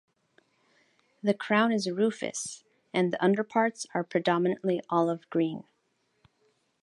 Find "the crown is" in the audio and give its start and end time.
1.21-1.87